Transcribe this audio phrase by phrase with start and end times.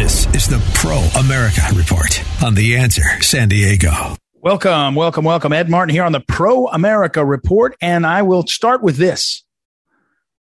[0.00, 4.16] This is the Pro America Report on The Answer San Diego.
[4.32, 5.52] Welcome, welcome, welcome.
[5.52, 7.76] Ed Martin here on the Pro America Report.
[7.82, 9.44] And I will start with this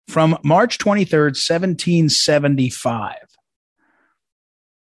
[0.10, 3.16] from March 23rd, 1775.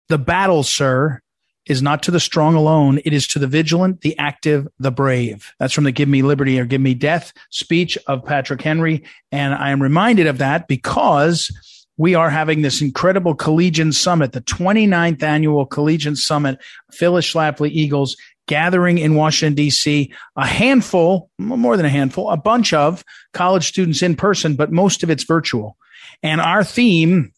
[0.09, 1.21] The battle, sir,
[1.67, 2.99] is not to the strong alone.
[3.05, 5.53] It is to the vigilant, the active, the brave.
[5.61, 9.05] That's from the Give Me Liberty or Give Me Death speech of Patrick Henry.
[9.31, 11.53] And I am reminded of that because
[11.97, 16.59] we are having this incredible Collegian Summit, the 29th annual Collegian Summit,
[16.93, 18.17] Phyllis Schlafly Eagles
[18.47, 20.13] gathering in Washington, D.C.
[20.37, 25.03] A handful, more than a handful, a bunch of college students in person, but most
[25.03, 25.77] of it's virtual.
[26.23, 27.33] And our theme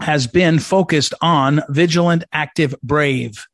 [0.00, 3.46] has been focused on vigilant, active, brave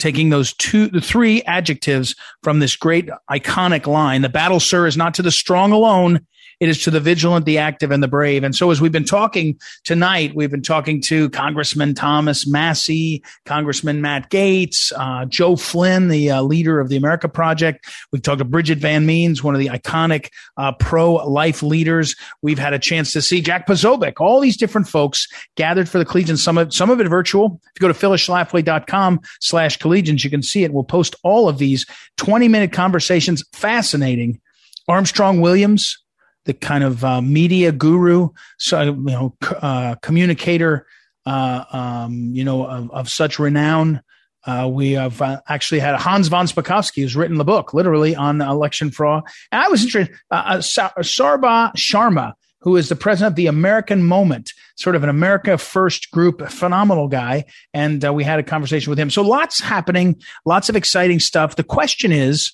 [0.00, 4.22] taking those two, the three adjectives from this great iconic line.
[4.22, 6.26] The battle, sir, is not to the strong alone.
[6.60, 8.44] It is to the vigilant, the active, and the brave.
[8.44, 14.02] And so, as we've been talking tonight, we've been talking to Congressman Thomas Massie, Congressman
[14.02, 17.86] Matt Gaetz, uh, Joe Flynn, the uh, leader of the America Project.
[18.12, 22.14] We've talked to Bridget Van Means, one of the iconic uh, pro-life leaders.
[22.42, 26.04] We've had a chance to see Jack Posobiec, all these different folks gathered for the
[26.04, 26.74] Collegian Summit.
[26.74, 27.58] Some of it virtual.
[27.74, 30.74] If you go to phyllisschlafly.com slash collegians, you can see it.
[30.74, 31.86] We'll post all of these
[32.18, 33.42] 20-minute conversations.
[33.54, 34.40] Fascinating.
[34.88, 35.96] Armstrong Williams,
[36.44, 40.86] the kind of uh, media guru, so you know, uh, communicator,
[41.26, 44.02] uh, um, you know, of, of such renown.
[44.46, 48.40] Uh, we have uh, actually had Hans von Spakovsky, who's written the book literally on
[48.40, 49.22] election fraud.
[49.52, 54.52] And I was interested, uh, Saurabh Sharma, who is the president of the American Moment,
[54.76, 57.44] sort of an America First group, phenomenal guy.
[57.74, 59.10] And we had a conversation with him.
[59.10, 61.56] So lots happening, lots of exciting stuff.
[61.56, 62.52] The question is,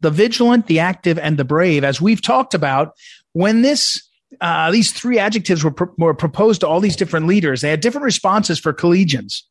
[0.00, 2.94] the vigilant, the active, and the brave, as we've talked about,
[3.38, 4.02] when this
[4.40, 7.80] uh, these three adjectives were, pro- were proposed to all these different leaders, they had
[7.80, 9.42] different responses for collegians.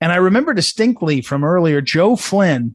[0.00, 2.74] And I remember distinctly from earlier Joe Flynn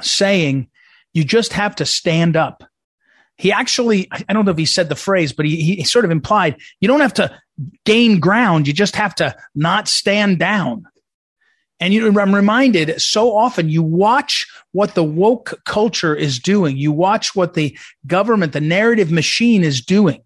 [0.00, 0.66] saying,
[1.12, 2.64] "You just have to stand up."
[3.36, 6.10] He actually, I don't know if he said the phrase, but he, he sort of
[6.10, 7.30] implied you don't have to
[7.84, 8.66] gain ground.
[8.66, 10.86] You just have to not stand down.
[11.84, 16.78] And you, I'm reminded so often you watch what the woke culture is doing.
[16.78, 20.22] You watch what the government, the narrative machine is doing.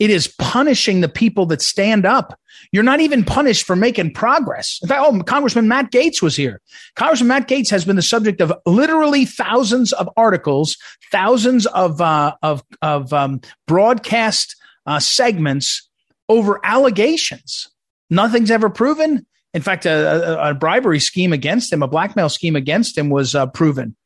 [0.00, 2.36] It is punishing the people that stand up.
[2.72, 4.80] You're not even punished for making progress.
[4.82, 6.60] In fact, oh, Congressman Matt Gaetz was here.
[6.96, 10.76] Congressman Matt Gaetz has been the subject of literally thousands of articles,
[11.12, 15.88] thousands of uh, of of um, broadcast uh, segments
[16.28, 17.68] over allegations.
[18.10, 19.27] Nothing's ever proven.
[19.54, 23.34] In fact, a, a, a, bribery scheme against him, a blackmail scheme against him was
[23.34, 23.96] uh, proven.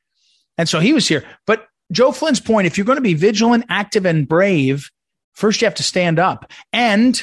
[0.57, 1.25] And so he was here.
[1.47, 4.91] But Joe Flynn's point if you're going to be vigilant, active, and brave,
[5.33, 6.51] first you have to stand up.
[6.73, 7.23] And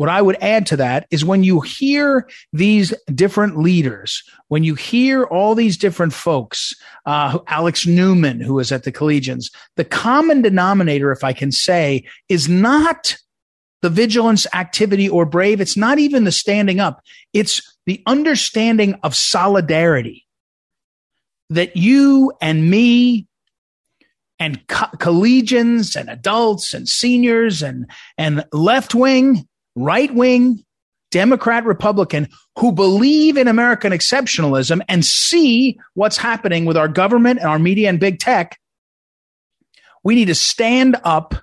[0.00, 4.74] what I would add to that is when you hear these different leaders, when you
[4.74, 6.72] hear all these different folks,
[7.04, 12.06] uh, Alex Newman, who is at the Collegians, the common denominator, if I can say,
[12.30, 13.14] is not
[13.82, 15.60] the vigilance activity or brave.
[15.60, 17.02] It's not even the standing up.
[17.32, 20.26] It's the understanding of solidarity
[21.48, 23.26] that you and me
[24.38, 29.46] and co- collegians and adults and seniors and, and left wing,
[29.76, 30.64] right wing,
[31.10, 37.48] Democrat, Republican who believe in American exceptionalism and see what's happening with our government and
[37.48, 38.58] our media and big tech.
[40.04, 41.34] We need to stand up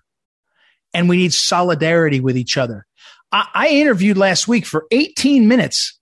[0.97, 2.88] and we need solidarity with each other.
[3.31, 5.97] I, I interviewed last week for 18 minutes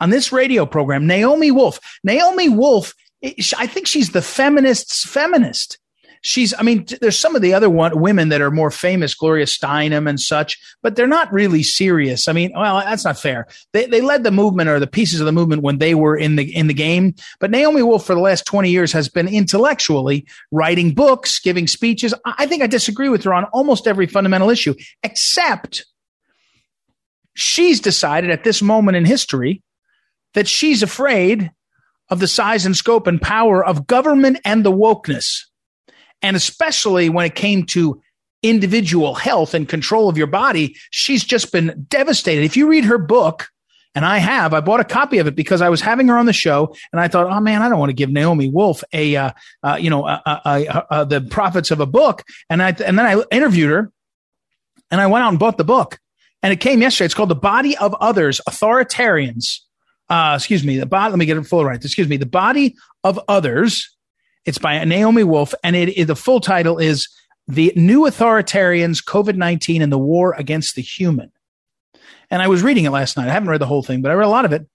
[0.00, 1.78] on this radio program Naomi Wolf.
[2.02, 5.76] Naomi Wolf, I think she's the feminist's feminist
[6.22, 9.46] she's i mean there's some of the other one, women that are more famous gloria
[9.46, 12.28] steinem and such but they're not really serious.
[12.28, 13.46] I mean well that's not fair.
[13.72, 16.36] They, they led the movement or the pieces of the movement when they were in
[16.36, 20.26] the in the game but naomi wolf for the last 20 years has been intellectually
[20.50, 22.14] writing books giving speeches.
[22.24, 25.86] I think i disagree with her on almost every fundamental issue except
[27.34, 29.62] she's decided at this moment in history
[30.34, 31.50] that she's afraid
[32.10, 35.47] of the size and scope and power of government and the wokeness
[36.22, 38.00] and especially when it came to
[38.42, 42.44] individual health and control of your body, she's just been devastated.
[42.44, 43.48] If you read her book,
[43.94, 44.54] And I have.
[44.54, 47.00] I bought a copy of it because I was having her on the show, and
[47.00, 49.30] I thought, oh man, I don't want to give Naomi Wolf a, uh,
[49.64, 52.22] uh, you know, the profits of a book.
[52.48, 53.90] And I and then I interviewed her,
[54.92, 55.98] and I went out and bought the book,
[56.44, 57.06] and it came yesterday.
[57.06, 59.60] It's called "The Body of Others: Authoritarians."
[60.08, 61.10] Uh, excuse me, the body.
[61.10, 61.82] Let me get it full right.
[61.82, 63.96] Excuse me, "The Body of Others."
[64.48, 67.06] It's by Naomi Wolf, and it, it the full title is
[67.48, 71.30] "The New Authoritarians: COVID nineteen and the War Against the Human."
[72.30, 73.28] And I was reading it last night.
[73.28, 74.66] I haven't read the whole thing, but I read a lot of it.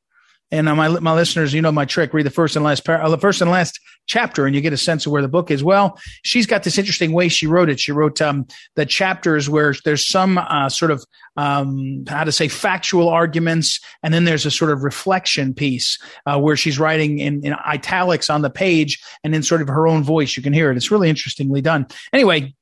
[0.53, 3.01] And uh, my my listeners, you know my trick: read the first and last par-
[3.01, 5.49] uh, the first and last chapter, and you get a sense of where the book
[5.49, 5.63] is.
[5.63, 7.79] Well, she's got this interesting way she wrote it.
[7.79, 8.45] She wrote um,
[8.75, 11.03] the chapters where there's some uh, sort of
[11.37, 15.97] um, how to say factual arguments, and then there's a sort of reflection piece
[16.27, 19.87] uh, where she's writing in, in italics on the page, and in sort of her
[19.87, 20.37] own voice.
[20.37, 20.77] You can hear it.
[20.77, 21.87] It's really interestingly done.
[22.13, 22.53] Anyway,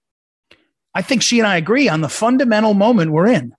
[0.95, 3.53] I think she and I agree on the fundamental moment we're in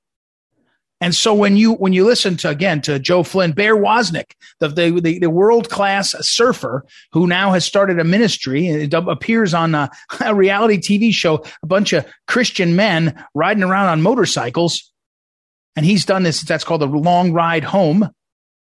[1.03, 4.69] and so when you when you listen to again to Joe Flynn, Bear Woznick, the
[4.69, 9.75] the, the, the world class surfer who now has started a ministry, it appears on
[9.75, 9.91] a,
[10.25, 14.93] a reality TV show, a bunch of Christian men riding around on motorcycles,
[15.75, 16.43] and he's done this.
[16.43, 18.09] That's called the Long Ride Home.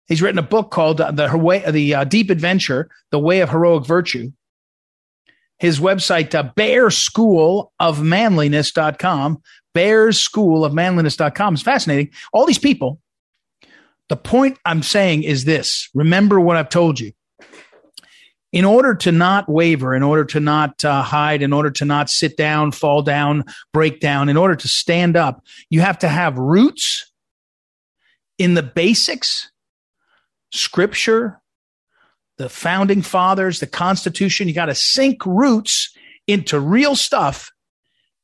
[0.07, 3.49] He's written a book called uh, the way, the uh, Deep Adventure, the Way of
[3.49, 4.31] Heroic Virtue.
[5.57, 9.41] His website, uh, bearschoolofmanliness.com,
[9.77, 12.09] Bears School of Manliness.com is fascinating.
[12.33, 12.99] All these people.
[14.09, 17.11] The point I'm saying is this remember what I've told you.
[18.51, 22.09] In order to not waver, in order to not uh, hide, in order to not
[22.09, 26.39] sit down, fall down, break down, in order to stand up, you have to have
[26.39, 27.11] roots
[28.39, 29.51] in the basics,
[30.51, 31.39] scripture,
[32.39, 34.47] the founding fathers, the Constitution.
[34.47, 35.95] You got to sink roots
[36.25, 37.51] into real stuff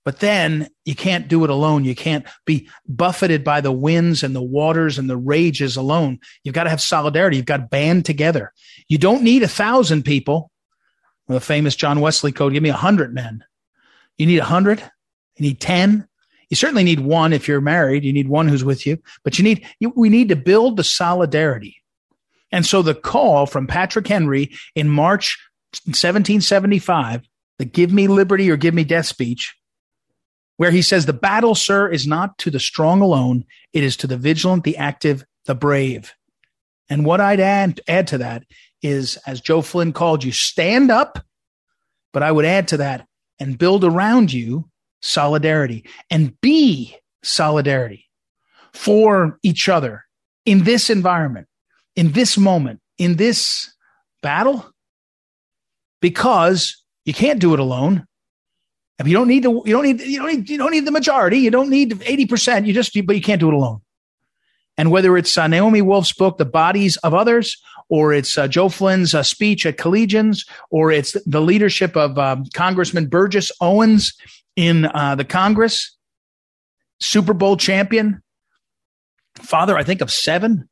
[0.05, 1.85] but then you can't do it alone.
[1.85, 6.19] You can't be buffeted by the winds and the waters and the rages alone.
[6.43, 7.37] You've got to have solidarity.
[7.37, 8.53] You've got to band together.
[8.87, 10.51] You don't need a thousand people.
[11.27, 13.43] The famous John Wesley code, give me a hundred men.
[14.17, 14.79] You need a hundred.
[15.37, 16.07] You need 10.
[16.49, 18.03] You certainly need one if you're married.
[18.03, 20.83] You need one who's with you, but you need, you, we need to build the
[20.83, 21.77] solidarity.
[22.51, 25.39] And so the call from Patrick Henry in March
[25.85, 27.27] 1775,
[27.57, 29.55] the give me liberty or give me death speech,
[30.57, 34.07] where he says, The battle, sir, is not to the strong alone, it is to
[34.07, 36.13] the vigilant, the active, the brave.
[36.89, 38.43] And what I'd add, add to that
[38.81, 41.25] is, as Joe Flynn called you, stand up.
[42.11, 43.07] But I would add to that
[43.39, 44.69] and build around you
[45.01, 48.07] solidarity and be solidarity
[48.73, 50.05] for each other
[50.45, 51.47] in this environment,
[51.95, 53.73] in this moment, in this
[54.21, 54.65] battle,
[56.01, 58.05] because you can't do it alone.
[59.07, 61.37] You don't need the, you don't need, you don't need, you don't need the majority.
[61.37, 62.65] You don't need 80%.
[62.65, 63.81] You just, but you can't do it alone.
[64.77, 68.69] And whether it's uh, Naomi Wolf's book, The Bodies of Others, or it's uh, Joe
[68.69, 74.13] Flynn's uh, speech at Collegians, or it's the leadership of um, Congressman Burgess Owens
[74.55, 75.95] in uh, the Congress,
[76.99, 78.23] Super Bowl champion,
[79.35, 80.69] father, I think, of seven,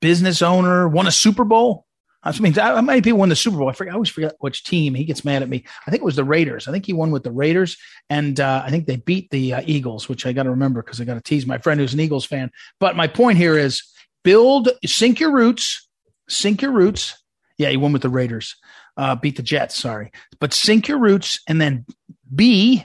[0.00, 1.86] business owner, won a Super Bowl.
[2.28, 3.68] I mean, I, how many people won the Super Bowl?
[3.68, 3.92] I forget.
[3.92, 4.94] I always forget which team.
[4.94, 5.64] He gets mad at me.
[5.86, 6.68] I think it was the Raiders.
[6.68, 7.76] I think he won with the Raiders,
[8.10, 11.00] and uh, I think they beat the uh, Eagles, which I got to remember because
[11.00, 12.50] I got to tease my friend who's an Eagles fan.
[12.80, 13.82] But my point here is
[14.24, 15.88] build, sink your roots,
[16.28, 17.20] sink your roots.
[17.56, 18.56] Yeah, he won with the Raiders.
[18.96, 19.76] Uh, beat the Jets.
[19.76, 21.86] Sorry, but sink your roots and then
[22.34, 22.84] be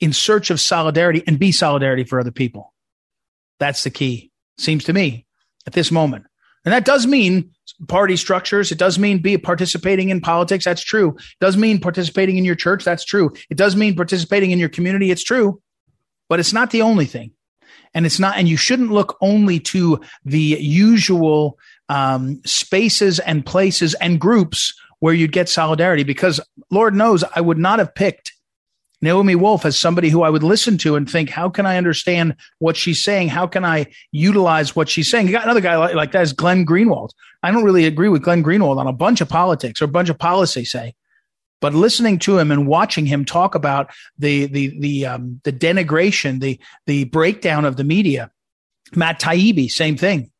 [0.00, 2.72] in search of solidarity and be solidarity for other people.
[3.58, 4.30] That's the key.
[4.58, 5.26] Seems to me
[5.66, 6.25] at this moment.
[6.66, 7.50] And that does mean
[7.88, 8.72] party structures.
[8.72, 10.64] It does mean be participating in politics.
[10.64, 11.10] That's true.
[11.10, 12.84] It does mean participating in your church.
[12.84, 13.32] That's true.
[13.48, 15.10] It does mean participating in your community.
[15.12, 15.62] It's true.
[16.28, 17.30] But it's not the only thing.
[17.94, 21.58] And it's not, and you shouldn't look only to the usual
[21.88, 27.58] um, spaces and places and groups where you'd get solidarity because Lord knows I would
[27.58, 28.32] not have picked
[29.02, 32.34] Naomi Wolf as somebody who I would listen to and think, how can I understand
[32.58, 33.28] what she's saying?
[33.28, 35.26] How can I utilize what she's saying?
[35.26, 37.10] You got another guy like, like that is Glenn Greenwald.
[37.42, 40.08] I don't really agree with Glenn Greenwald on a bunch of politics or a bunch
[40.08, 40.94] of policy, say,
[41.60, 46.40] but listening to him and watching him talk about the the the um, the denigration,
[46.40, 48.30] the the breakdown of the media.
[48.94, 50.30] Matt Taibbi, same thing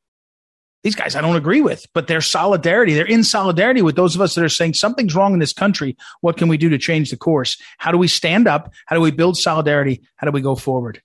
[0.83, 4.21] these guys I don't agree with, but their solidarity, they're in solidarity with those of
[4.21, 5.97] us that are saying something's wrong in this country.
[6.21, 7.61] What can we do to change the course?
[7.79, 8.73] How do we stand up?
[8.87, 10.03] How do we build solidarity?
[10.17, 11.03] How do we go forward?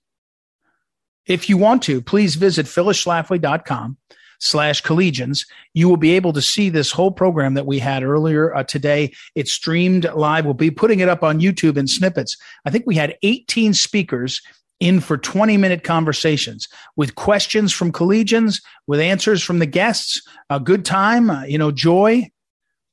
[1.26, 3.96] If you want to, please visit phyllisschlafly.com
[4.42, 5.46] slash collegians.
[5.72, 9.12] You will be able to see this whole program that we had earlier uh, today.
[9.34, 10.44] It's streamed live.
[10.44, 12.36] We'll be putting it up on YouTube in snippets.
[12.64, 14.42] I think we had 18 speakers
[14.82, 20.20] in for 20 minute conversations with questions from collegians, with answers from the guests,
[20.50, 22.28] a good time, uh, you know, joy,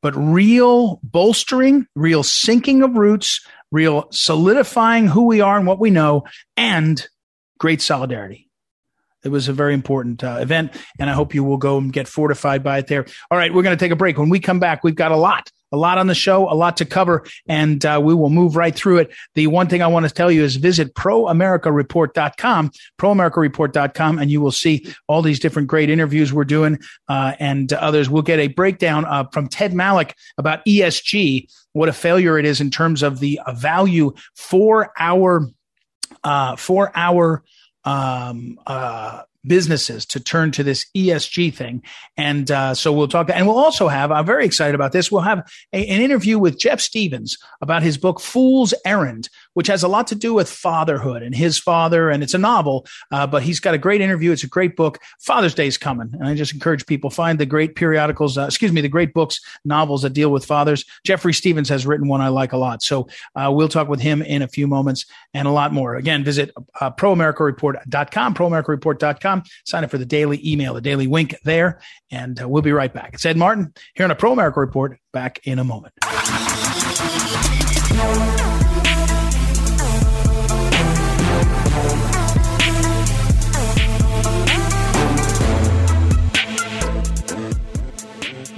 [0.03, 5.89] but real bolstering, real sinking of roots, real solidifying who we are and what we
[5.89, 6.24] know,
[6.55, 7.08] and
[7.58, 8.48] great solidarity.
[9.24, 12.08] It was a very important uh, event, and I hope you will go and get
[12.08, 13.08] fortified by it there.
[13.31, 14.19] All right, we're going to take a break.
[14.19, 16.77] When we come back, we've got a lot a lot on the show, a lot
[16.77, 19.13] to cover, and uh, we will move right through it.
[19.35, 24.51] The one thing I want to tell you is visit proamericareport.com, proamericareport.com, and you will
[24.51, 28.09] see all these different great interviews we're doing uh, and others.
[28.09, 32.61] We'll get a breakdown uh, from Ted Malloch about ESG, what a failure it is
[32.61, 35.47] in terms of the uh, value for our
[36.23, 37.43] uh, for our
[37.85, 41.81] um, uh, businesses to turn to this ESG thing.
[42.17, 45.12] And uh, so we'll talk, and we'll also have, I'm very excited about this.
[45.12, 49.84] We'll have a, an interview with Jeff Stephens about his book, Fool's Errand, which has
[49.84, 52.10] a lot to do with fatherhood and his father.
[52.10, 54.31] And it's a novel, uh, but he's got a great interview.
[54.31, 55.00] It's a great book.
[55.19, 56.10] Father's Day is coming.
[56.13, 59.39] And I just encourage people find the great periodicals, uh, excuse me, the great books,
[59.63, 60.86] novels that deal with fathers.
[61.05, 62.81] Jeffrey Stephens has written one I like a lot.
[62.81, 65.96] So uh, we'll talk with him in a few moments and a lot more.
[65.96, 69.28] Again, visit uh, proamericareport.com, proamericareport.com.
[69.65, 71.81] Sign up for the daily email, the daily wink there.
[72.12, 73.13] And uh, we'll be right back.
[73.13, 75.00] It's Ed Martin here on a Pro America Report.
[75.12, 75.93] Back in a moment.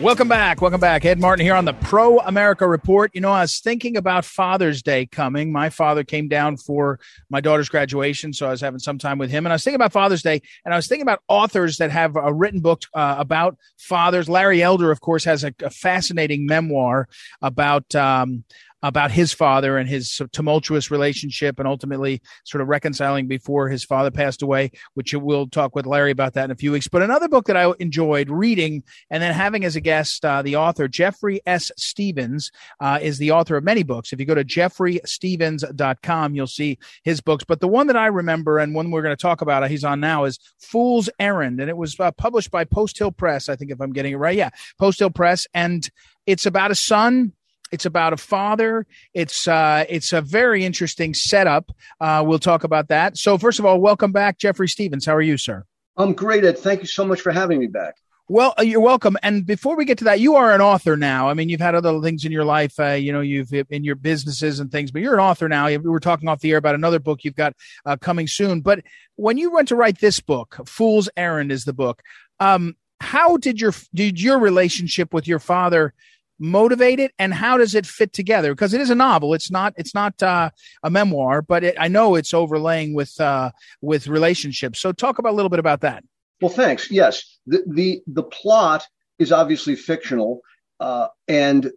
[0.01, 0.61] Welcome back.
[0.61, 1.05] Welcome back.
[1.05, 3.11] Ed Martin here on the Pro America Report.
[3.13, 5.51] You know, I was thinking about Father's Day coming.
[5.51, 9.29] My father came down for my daughter's graduation, so I was having some time with
[9.29, 9.45] him.
[9.45, 12.15] And I was thinking about Father's Day, and I was thinking about authors that have
[12.15, 14.27] a written book uh, about fathers.
[14.27, 17.07] Larry Elder, of course, has a, a fascinating memoir
[17.39, 18.43] about um,
[18.83, 24.11] about his father and his tumultuous relationship and ultimately sort of reconciling before his father
[24.11, 26.87] passed away, which we'll talk with Larry about that in a few weeks.
[26.87, 30.55] But another book that I enjoyed reading and then having as a guest, uh, the
[30.55, 31.71] author, Jeffrey S.
[31.77, 34.13] Stephens, uh, is the author of many books.
[34.13, 37.43] If you go to jeffreystephens.com, you'll see his books.
[37.43, 39.83] But the one that I remember and one we're going to talk about, uh, he's
[39.83, 41.59] on now, is Fool's Errand.
[41.59, 44.17] And it was uh, published by Post Hill Press, I think, if I'm getting it
[44.17, 44.37] right.
[44.37, 45.47] Yeah, Post Hill Press.
[45.53, 45.87] And
[46.25, 47.33] it's about a son
[47.71, 48.85] it's about a father.
[49.13, 51.71] It's uh, it's a very interesting setup.
[51.99, 53.17] Uh, we'll talk about that.
[53.17, 55.05] So first of all, welcome back, Jeffrey Stephens.
[55.05, 55.65] How are you, sir?
[55.97, 56.57] I'm great, Ed.
[56.57, 57.95] Thank you so much for having me back.
[58.27, 59.17] Well, uh, you're welcome.
[59.23, 61.27] And before we get to that, you are an author now.
[61.27, 63.95] I mean, you've had other things in your life, uh, you know, you've in your
[63.95, 65.67] businesses and things, but you're an author now.
[65.67, 67.53] We were talking off the air about another book you've got
[67.85, 68.61] uh, coming soon.
[68.61, 68.85] But
[69.17, 72.01] when you went to write this book, Fool's Errand is the book.
[72.39, 75.93] Um, how did your did your relationship with your father
[76.41, 78.53] motivate it and how does it fit together?
[78.53, 79.33] Because it is a novel.
[79.33, 80.49] It's not it's not uh,
[80.83, 84.79] a memoir but it, i know it's overlaying with uh, with relationships.
[84.79, 86.03] So talk about a little bit about that.
[86.41, 86.89] Well thanks.
[86.91, 87.39] Yes.
[87.45, 88.85] The the, the plot
[89.19, 90.41] is obviously fictional
[90.79, 91.71] uh, and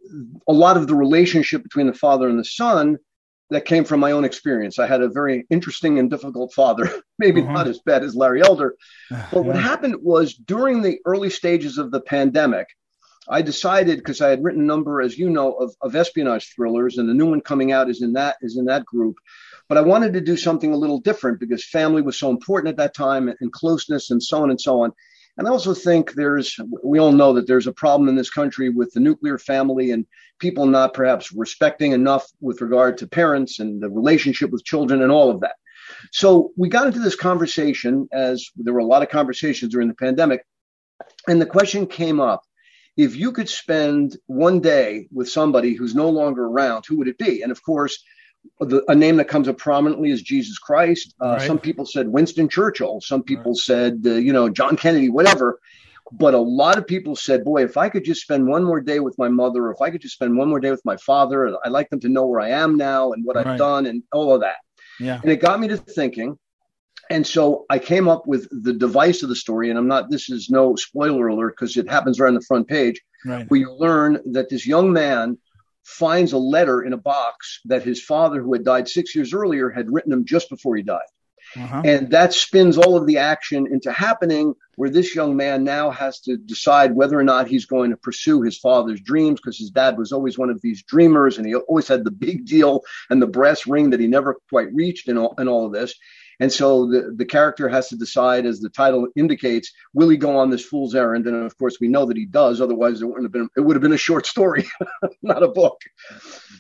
[0.49, 2.97] a lot of the relationship between the father and the son
[3.51, 4.79] that came from my own experience.
[4.79, 7.53] I had a very interesting and difficult father, maybe uh-huh.
[7.53, 8.75] not as bad as Larry Elder.
[9.33, 12.67] But what happened was during the early stages of the pandemic,
[13.29, 16.99] I decided because I had written a number, as you know, of, of espionage thrillers,
[16.99, 19.17] and the new one coming out is in that is in that group.
[19.69, 22.77] But I wanted to do something a little different because family was so important at
[22.77, 24.93] that time, and, and closeness, and so on and so on.
[25.37, 28.69] And I also think there's, we all know that there's a problem in this country
[28.69, 30.07] with the nuclear family and
[30.39, 35.11] people not perhaps respecting enough with regard to parents and the relationship with children and
[35.11, 35.57] all of that.
[36.13, 39.95] So we got into this conversation as there were a lot of conversations during the
[39.95, 40.45] pandemic.
[41.27, 42.43] And the question came up
[42.97, 47.19] if you could spend one day with somebody who's no longer around, who would it
[47.19, 47.43] be?
[47.43, 48.03] And of course,
[48.61, 51.15] the, a name that comes up prominently is Jesus Christ.
[51.21, 51.47] Uh, right.
[51.47, 53.01] Some people said Winston Churchill.
[53.01, 53.59] Some people right.
[53.59, 55.59] said, uh, you know, John Kennedy, whatever.
[56.13, 59.01] But a lot of people said, boy, if I could just spend one more day
[59.01, 61.57] with my mother, or if I could just spend one more day with my father,
[61.65, 63.47] I'd like them to know where I am now and what right.
[63.47, 64.57] I've done and all of that.
[65.01, 65.19] Yeah.
[65.23, 66.39] And it got me to thinking,
[67.11, 70.31] and so I came up with the device of the story, and I'm not, this
[70.31, 73.01] is no spoiler alert because it happens right on the front page.
[73.25, 73.47] Right.
[73.51, 75.39] We learn that this young man
[75.85, 79.71] finds a letter in a box that his father, who had died six years earlier,
[79.71, 81.01] had written him just before he died.
[81.57, 81.83] Uh-huh.
[81.85, 86.21] And that spins all of the action into happening where this young man now has
[86.21, 89.97] to decide whether or not he's going to pursue his father's dreams because his dad
[89.97, 92.81] was always one of these dreamers and he always had the big deal
[93.11, 95.95] and the brass ring that he never quite reached and all, and all of this.
[96.41, 100.37] And so the, the character has to decide, as the title indicates, will he go
[100.37, 101.27] on this fool's errand?
[101.27, 102.61] And of course, we know that he does.
[102.61, 103.49] Otherwise, it wouldn't have been.
[103.57, 104.67] It would have been a short story,
[105.23, 105.81] not a book.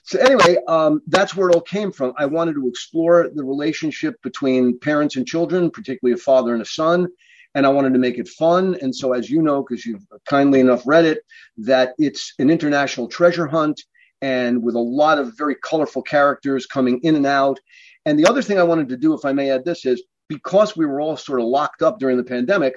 [0.04, 2.12] So anyway, um, that's where it all came from.
[2.16, 6.66] I wanted to explore the relationship between parents and children, particularly a father and a
[6.66, 7.08] son,
[7.54, 8.76] and I wanted to make it fun.
[8.80, 11.20] And so, as you know, because you've kindly enough read it,
[11.58, 13.80] that it's an international treasure hunt
[14.24, 17.60] and with a lot of very colorful characters coming in and out.
[18.06, 20.76] And the other thing I wanted to do, if I may add this, is because
[20.76, 22.74] we were all sort of locked up during the pandemic,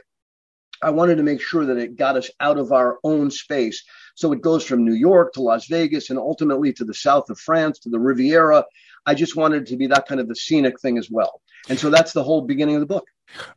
[0.81, 3.83] I wanted to make sure that it got us out of our own space.
[4.15, 7.39] So it goes from New York to Las Vegas and ultimately to the south of
[7.39, 8.63] France, to the Riviera.
[9.07, 11.41] I just wanted to be that kind of the scenic thing as well.
[11.69, 13.07] And so that's the whole beginning of the book.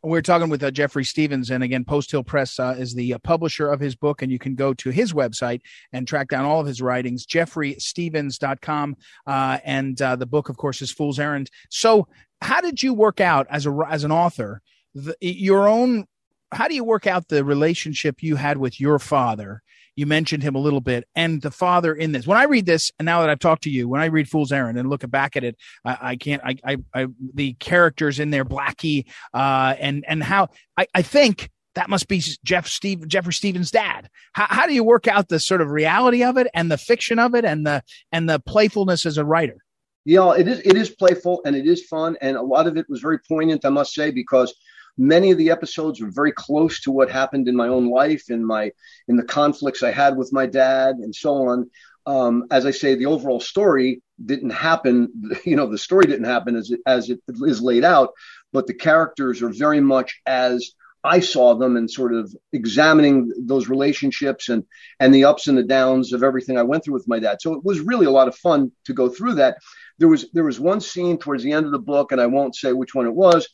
[0.03, 3.19] We're talking with uh, Jeffrey Stephens, and again, Post Hill Press uh, is the uh,
[3.19, 5.61] publisher of his book, and you can go to his website
[5.93, 8.95] and track down all of his writings, jeffreystephens.com.
[9.25, 11.49] Uh, and uh, the book, of course, is Fool's Errand.
[11.69, 12.07] So,
[12.41, 14.61] how did you work out as a as an author
[14.93, 16.05] the, your own?
[16.51, 19.61] How do you work out the relationship you had with your father
[19.95, 22.25] you mentioned him a little bit, and the father in this.
[22.25, 24.51] When I read this, and now that I've talked to you, when I read Fool's
[24.51, 26.41] Errand and look back at it, I, I can't.
[26.43, 31.49] I, I, I, the characters in there, Blackie, uh, and and how I, I think
[31.75, 34.09] that must be Jeff Steve Jeffrey Stephens' dad.
[34.33, 37.19] How, how do you work out the sort of reality of it and the fiction
[37.19, 39.57] of it and the and the playfulness as a writer?
[40.05, 40.59] Yeah, it is.
[40.65, 43.65] It is playful and it is fun, and a lot of it was very poignant,
[43.65, 44.53] I must say, because
[45.01, 48.45] Many of the episodes were very close to what happened in my own life, in
[48.45, 48.71] my
[49.07, 51.71] in the conflicts I had with my dad, and so on.
[52.05, 55.31] Um, as I say, the overall story didn't happen.
[55.43, 58.11] You know, the story didn't happen as it, as it is laid out,
[58.53, 60.71] but the characters are very much as
[61.03, 64.63] I saw them and sort of examining those relationships and
[64.99, 67.41] and the ups and the downs of everything I went through with my dad.
[67.41, 69.57] So it was really a lot of fun to go through that.
[69.97, 72.55] There was there was one scene towards the end of the book, and I won't
[72.55, 73.47] say which one it was,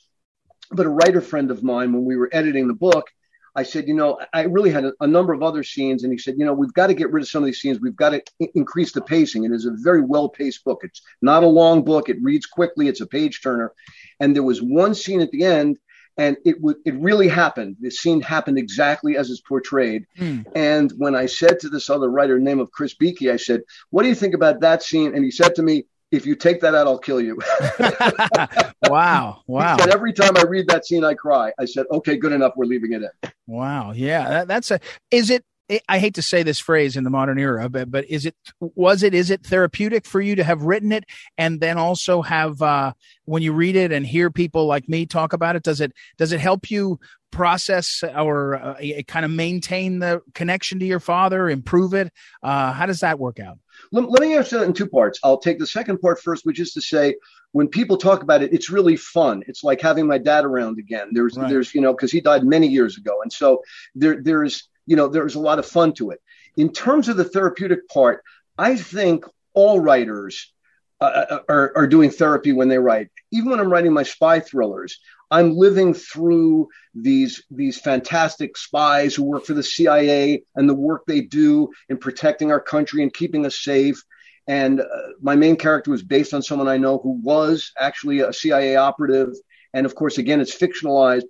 [0.71, 3.09] but a writer friend of mine, when we were editing the book,
[3.57, 6.19] I said, you know, I really had a, a, number of other scenes, and he
[6.19, 7.79] said, you know, we've got to get rid of some of these scenes.
[7.81, 9.45] We've got to I- increase the pacing.
[9.45, 10.81] It is a very well-paced book.
[10.83, 12.07] It's not a long book.
[12.07, 12.87] It reads quickly.
[12.87, 13.73] It's a page turner.
[14.19, 15.79] And there was one scene at the end,
[16.17, 17.77] and it would it really happened.
[17.79, 20.05] The scene happened exactly as it's portrayed.
[20.19, 20.45] Mm.
[20.55, 24.03] And when I said to this other writer, name of Chris Beakey, I said, "What
[24.03, 26.73] do you think about that scene?" And he said to me, if you take that
[26.73, 27.37] out, I'll kill you.
[28.89, 29.41] wow.
[29.47, 29.77] Wow.
[29.77, 31.51] But every time I read that scene, I cry.
[31.59, 32.53] I said, okay, good enough.
[32.55, 33.31] We're leaving it in.
[33.45, 33.91] Wow.
[33.91, 34.29] Yeah.
[34.29, 34.79] That, that's a,
[35.11, 35.43] is it,
[35.89, 39.03] I hate to say this phrase in the modern era, but, but is it, was
[39.03, 41.03] it, is it therapeutic for you to have written it
[41.37, 42.93] and then also have, uh,
[43.25, 46.31] when you read it and hear people like me talk about it, does it, does
[46.31, 48.75] it help you process or uh,
[49.07, 52.13] kind of maintain the connection to your father, improve it?
[52.41, 53.57] Uh, how does that work out?
[53.91, 55.19] Let, let me answer that in two parts.
[55.23, 57.15] I'll take the second part first, which is to say,
[57.51, 59.43] when people talk about it, it's really fun.
[59.47, 61.09] It's like having my dad around again.
[61.11, 61.49] There's, right.
[61.49, 63.63] there's, you know, because he died many years ago, and so
[63.95, 66.21] there, there's, you know, there's a lot of fun to it.
[66.55, 68.23] In terms of the therapeutic part,
[68.57, 70.51] I think all writers
[70.99, 73.09] uh, uh are, are doing therapy when they write.
[73.31, 79.23] Even when I'm writing my spy thrillers, I'm living through these these fantastic spies who
[79.23, 83.45] work for the CIA and the work they do in protecting our country and keeping
[83.45, 84.01] us safe.
[84.47, 84.85] And uh,
[85.21, 89.33] my main character was based on someone I know who was actually a CIA operative.
[89.73, 91.25] And of course, again, it's fictionalized,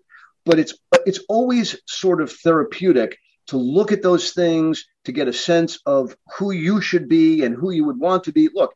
[0.45, 5.33] but it's it's always sort of therapeutic to look at those things to get a
[5.33, 8.49] sense of who you should be and who you would want to be.
[8.53, 8.73] Look,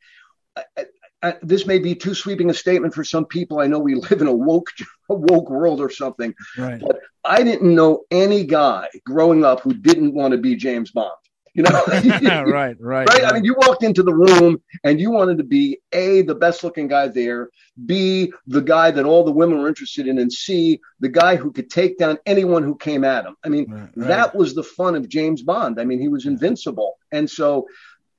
[1.24, 3.60] uh, this may be too sweeping a statement for some people.
[3.60, 4.70] I know we live in a woke,
[5.10, 6.82] a woke world or something, right.
[6.82, 11.12] but I didn't know any guy growing up who didn't want to be James Bond.
[11.54, 13.24] You know, right, right, right, right.
[13.26, 16.64] I mean, you walked into the room and you wanted to be a the best
[16.64, 17.50] looking guy there,
[17.86, 21.52] b the guy that all the women were interested in, and c the guy who
[21.52, 23.36] could take down anyone who came at him.
[23.44, 24.08] I mean, right, right.
[24.08, 25.80] that was the fun of James Bond.
[25.80, 27.68] I mean, he was invincible, and so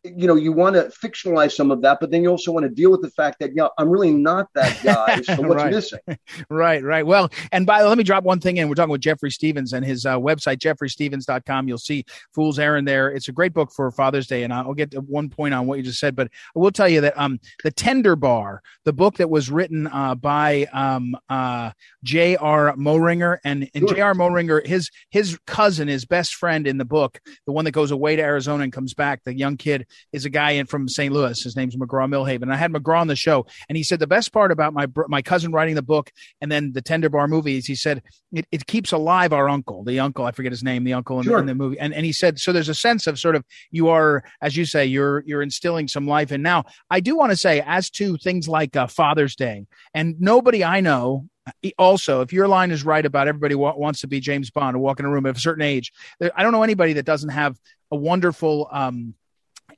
[0.05, 2.71] you know, you want to fictionalize some of that, but then you also want to
[2.71, 5.21] deal with the fact that, yeah, I'm really not that guy.
[5.23, 5.73] So what's right.
[5.73, 6.01] missing?
[6.51, 7.07] right, right.
[7.07, 8.69] Well, and by the way let me drop one thing in.
[8.69, 11.69] We're talking with Jeffrey Stephens and his uh, website, jeffreystephens.com.
[11.69, 13.11] You'll see Fool's Errand there.
[13.11, 14.43] It's a great book for Father's Day.
[14.43, 16.89] And I'll get to one point on what you just said, but I will tell
[16.89, 21.71] you that um, The Tender Bar, the book that was written uh, by um, uh,
[22.03, 22.75] J.R.
[22.75, 23.95] Moehringer, and, and sure.
[23.95, 24.15] J.R.
[24.15, 28.17] Moehringer, his, his cousin, his best friend in the book, the one that goes away
[28.17, 31.13] to Arizona and comes back, the young kid, is a guy in from St.
[31.13, 31.41] Louis.
[31.41, 32.53] His name's McGraw Milhaven.
[32.53, 35.23] I had McGraw on the show, and he said the best part about my my
[35.23, 38.03] cousin writing the book and then the Tender Bar movies, he said
[38.33, 41.25] it, it keeps alive our uncle, the uncle I forget his name, the uncle in,
[41.25, 41.35] sure.
[41.37, 42.53] the, in the movie, and and he said so.
[42.53, 46.07] There's a sense of sort of you are, as you say, you're you're instilling some
[46.07, 46.31] life.
[46.31, 50.21] And now I do want to say, as to things like uh, Father's Day, and
[50.21, 51.29] nobody I know
[51.79, 54.81] also, if your line is right about everybody wa- wants to be James Bond or
[54.81, 57.59] walk in a room at a certain age, I don't know anybody that doesn't have
[57.91, 59.15] a wonderful, um,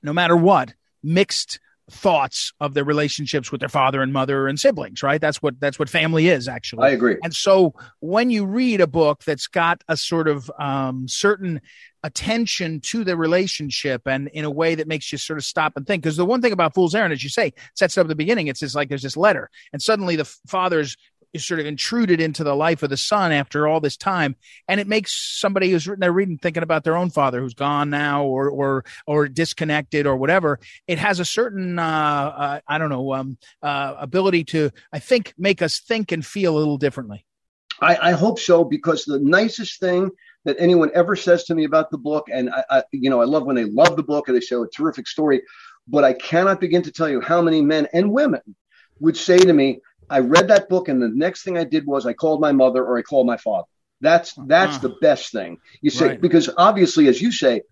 [0.04, 1.58] no matter what, mixed
[1.90, 5.20] thoughts of their relationships with their father and mother and siblings right?
[5.20, 6.84] That's what that's what family is actually.
[6.84, 7.16] I agree.
[7.22, 11.60] And so when you read a book that's got a sort of um, certain
[12.02, 15.86] attention to the relationship and in a way that makes you sort of stop and
[15.86, 18.14] think because the one thing about fool's errand as you say sets up at the
[18.14, 20.98] beginning it's just like there's this letter and suddenly the father's
[21.35, 24.37] is sort of intruded into the life of the son after all this time.
[24.68, 27.90] And it makes somebody who's written their reading thinking about their own father who's gone
[27.90, 30.61] now or or or disconnected or whatever.
[30.87, 35.35] It has a certain uh, uh, i don't know um, uh, ability to i think
[35.37, 37.27] make us think and feel a little differently.
[37.81, 40.11] I, I hope so because the nicest thing
[40.44, 43.25] that anyone ever says to me about the book and I, I you know i
[43.25, 45.42] love when they love the book and they say a terrific story
[45.88, 48.42] but i cannot begin to tell you how many men and women
[49.01, 52.06] would say to me I read that book, and the next thing I did was
[52.06, 53.66] I called my mother or I called my father.
[54.00, 54.88] That's that's uh-huh.
[54.88, 56.20] the best thing you say right.
[56.20, 57.62] because obviously, as you say,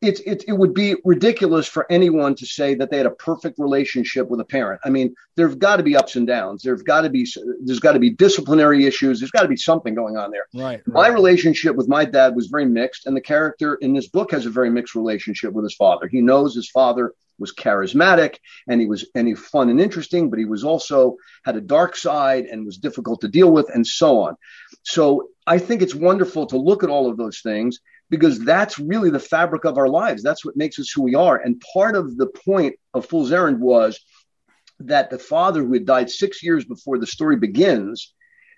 [0.00, 3.58] it, it, it would be ridiculous for anyone to say that they had a perfect
[3.58, 4.80] relationship with a parent.
[4.84, 6.62] I mean, there've got to be ups and downs.
[6.62, 7.26] There've got to be
[7.64, 9.18] there's got to be disciplinary issues.
[9.18, 10.46] There's got to be something going on there.
[10.54, 14.30] Right, My relationship with my dad was very mixed, and the character in this book
[14.30, 16.06] has a very mixed relationship with his father.
[16.06, 18.36] He knows his father was charismatic
[18.68, 21.96] and he was and he fun and interesting, but he was also had a dark
[21.96, 24.36] side and was difficult to deal with, and so on.
[24.84, 27.80] So I think it's wonderful to look at all of those things
[28.12, 30.22] because that's really the fabric of our lives.
[30.22, 31.38] That's what makes us who we are.
[31.38, 33.98] And part of the point of Fool's Errand was
[34.80, 38.12] that the father who had died six years before the story begins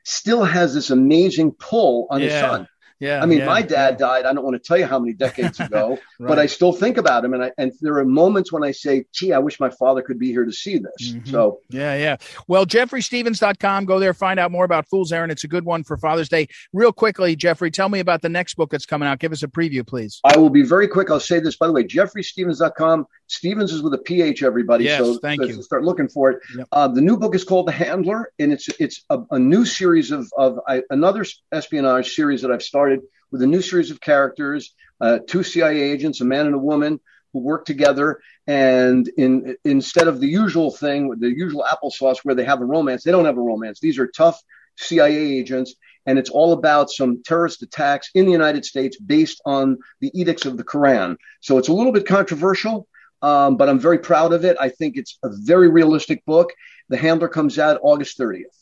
[0.04, 2.30] still has this amazing pull on yeah.
[2.30, 2.68] his son.
[3.00, 3.22] Yeah.
[3.22, 4.06] I mean, yeah, my dad yeah.
[4.06, 4.24] died.
[4.24, 6.00] I don't want to tell you how many decades ago, right.
[6.28, 7.34] but I still think about him.
[7.34, 10.18] And I, and there are moments when I say, gee, I wish my father could
[10.18, 11.12] be here to see this.
[11.12, 11.30] Mm-hmm.
[11.30, 12.16] So, yeah, yeah.
[12.46, 13.84] Well, JeffreyStephens.com.
[13.84, 15.32] Go there, find out more about Fool's Errand.
[15.32, 16.48] It's a good one for Father's Day.
[16.72, 19.18] Real quickly, Jeffrey, tell me about the next book that's coming out.
[19.18, 20.20] Give us a preview, please.
[20.24, 21.10] I will be very quick.
[21.10, 23.06] I'll say this, by the way, JeffreyStephens.com.
[23.26, 24.84] Stephens is with a PH, everybody.
[24.84, 25.62] Yes, so thank you.
[25.62, 26.40] start looking for it.
[26.56, 26.68] Yep.
[26.70, 30.10] Uh, the new book is called The Handler, and it's it's a, a new series
[30.10, 32.83] of, of I, another espionage series that I've started
[33.30, 37.00] with a new series of characters, uh, two CIA agents, a man and a woman
[37.32, 38.20] who work together.
[38.46, 43.02] And in instead of the usual thing, the usual applesauce where they have a romance,
[43.02, 43.80] they don't have a romance.
[43.80, 44.40] These are tough
[44.76, 45.74] CIA agents,
[46.06, 50.46] and it's all about some terrorist attacks in the United States based on the edicts
[50.46, 51.16] of the Quran.
[51.40, 52.86] So it's a little bit controversial,
[53.22, 54.56] um, but I'm very proud of it.
[54.60, 56.52] I think it's a very realistic book.
[56.88, 58.56] The Handler comes out August 30th.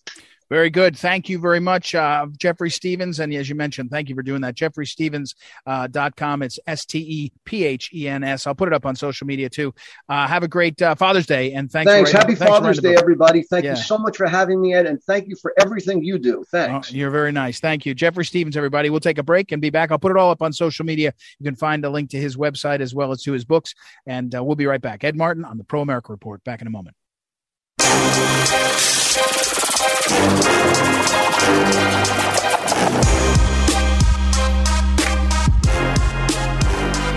[0.52, 0.98] Very good.
[0.98, 3.20] Thank you very much, uh, Jeffrey Stephens.
[3.20, 4.54] And as you mentioned, thank you for doing that.
[4.54, 6.42] JeffreyStephens.com.
[6.42, 8.46] Uh, it's S T E P H E N S.
[8.46, 9.72] I'll put it up on social media too.
[10.10, 11.54] Uh, have a great uh, Father's Day.
[11.54, 11.90] And thanks.
[11.90, 12.12] Thanks.
[12.12, 13.44] Happy thanks Father's Day, everybody.
[13.44, 13.76] Thank yeah.
[13.76, 14.84] you so much for having me, Ed.
[14.84, 16.44] And thank you for everything you do.
[16.50, 16.92] Thanks.
[16.92, 17.58] Oh, you're very nice.
[17.58, 17.94] Thank you.
[17.94, 18.90] Jeffrey Stephens, everybody.
[18.90, 19.90] We'll take a break and be back.
[19.90, 21.14] I'll put it all up on social media.
[21.38, 23.74] You can find a link to his website as well as to his books.
[24.06, 25.02] And uh, we'll be right back.
[25.02, 26.44] Ed Martin on the Pro America Report.
[26.44, 26.94] Back in a moment.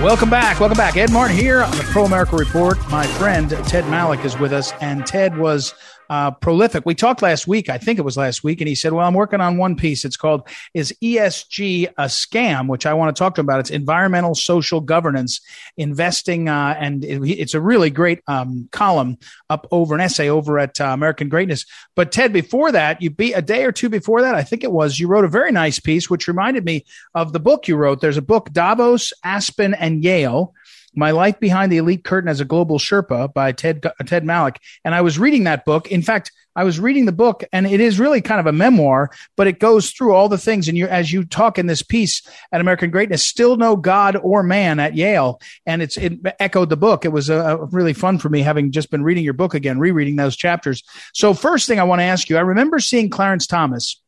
[0.01, 0.59] Welcome back.
[0.59, 0.95] Welcome back.
[0.97, 2.77] Ed Martin here on the Pro America Report.
[2.91, 5.73] My friend Ted Malloch is with us, and Ted was
[6.09, 6.85] uh, prolific.
[6.85, 9.13] We talked last week, I think it was last week, and he said, "Well, I'm
[9.13, 10.05] working on one piece.
[10.05, 13.59] It's called Is ESG a Scam?" Which I want to talk to him about.
[13.59, 15.41] It's environmental social governance,
[15.77, 19.17] investing, uh, and it, it's a really great um, column
[19.49, 21.65] up over an essay over at uh, American Greatness.
[21.95, 24.71] But Ted, before that, you be a day or two before that, I think it
[24.71, 28.01] was, you wrote a very nice piece, which reminded me of the book you wrote.
[28.01, 30.53] There's a book, Davos, Aspen, and Yale
[30.95, 34.57] my Life Behind the Elite Curtain as a Global Sherpa by Ted Ted Malloch.
[34.83, 35.91] And I was reading that book.
[35.91, 39.11] In fact, I was reading the book, and it is really kind of a memoir,
[39.35, 40.69] but it goes through all the things.
[40.69, 44.41] And you, as you talk in this piece at American Greatness, still no God or
[44.41, 47.03] man at Yale, and it's it echoed the book.
[47.03, 50.37] It was really fun for me having just been reading your book again, rereading those
[50.37, 50.83] chapters.
[51.13, 54.01] So, first thing I want to ask you, I remember seeing Clarence Thomas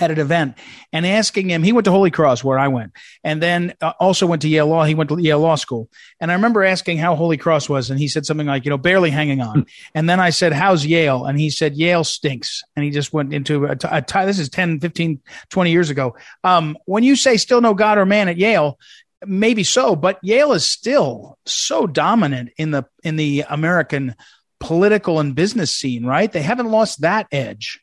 [0.00, 0.56] at an event
[0.92, 4.26] and asking him, he went to Holy Cross where I went and then uh, also
[4.26, 4.84] went to Yale Law.
[4.84, 5.90] He went to Yale Law School.
[6.18, 7.90] And I remember asking how Holy Cross was.
[7.90, 9.60] And he said something like, you know, barely hanging on.
[9.60, 9.68] Hmm.
[9.94, 11.26] and then I said, how's Yale?
[11.26, 12.62] And he said, Yale stinks.
[12.74, 13.76] And he just went into a,
[14.24, 16.16] this is 10, 15, 20 years ago.
[16.42, 18.78] Um, when you say still no God or man at Yale,
[19.26, 24.14] maybe so, but Yale is still so dominant in the, in the American
[24.58, 26.30] political and business scene, right?
[26.30, 27.81] They haven't lost that edge.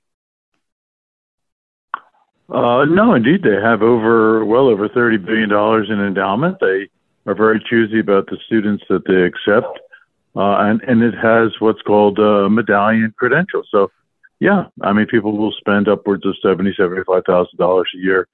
[2.52, 6.58] Uh, no, indeed, they have over well over thirty billion dollars in endowment.
[6.60, 6.90] They
[7.28, 9.78] are very choosy about the students that they accept,
[10.36, 13.62] uh, and and it has what's called a medallion credential.
[13.70, 13.92] So
[14.40, 18.28] yeah, I mean, people will spend upwards of seventy, seventy-five thousand dollars a year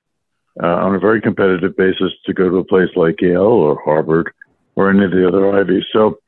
[0.63, 4.31] uh, on a very competitive basis to go to a place like Yale or Harvard
[4.75, 5.83] or any of the other Ivies.
[5.91, 6.19] So,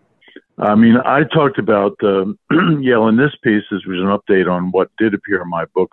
[0.57, 2.25] I mean, I talked about uh,
[2.81, 3.63] Yale in this piece.
[3.71, 5.91] This was an update on what did appear in my book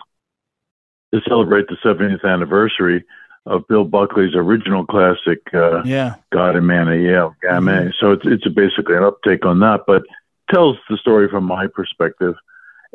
[1.14, 3.04] to celebrate the 70th anniversary
[3.46, 6.14] of Bill Buckley's original classic, uh, yeah.
[6.32, 7.52] God and Man of Yale, Game.
[7.52, 7.90] Mm-hmm.
[8.00, 10.02] So it's, it's basically an uptake on that, but
[10.50, 12.34] tells the story from my perspective